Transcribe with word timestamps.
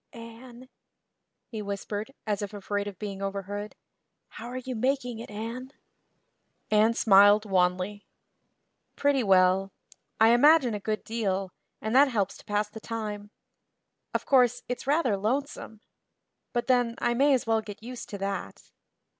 "Anne," 0.13 0.67
he 1.47 1.61
whispered, 1.61 2.11
as 2.25 2.41
if 2.41 2.55
afraid 2.55 2.87
of 2.87 2.97
being 2.97 3.21
overheard, 3.21 3.75
"how 4.29 4.47
are 4.47 4.57
you 4.57 4.75
making 4.75 5.19
it, 5.19 5.29
Anne?" 5.29 5.71
Anne 6.71 6.95
smiled 6.95 7.45
wanly. 7.45 8.03
"Pretty 8.95 9.21
well. 9.21 9.71
I 10.19 10.29
imagine 10.29 10.73
a 10.73 10.79
good 10.79 11.03
deal, 11.03 11.51
and 11.79 11.95
that 11.95 12.07
helps 12.07 12.35
to 12.37 12.45
pass 12.45 12.67
the 12.67 12.79
time. 12.79 13.29
Of 14.11 14.25
course, 14.25 14.63
it's 14.67 14.87
rather 14.87 15.15
lonesome. 15.17 15.81
But 16.51 16.65
then, 16.65 16.95
I 16.97 17.13
may 17.13 17.35
as 17.35 17.45
well 17.45 17.61
get 17.61 17.83
used 17.83 18.09
to 18.09 18.17
that." 18.17 18.71